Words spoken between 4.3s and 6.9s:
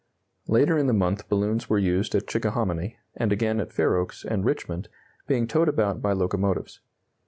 Richmond, being towed about by locomotives.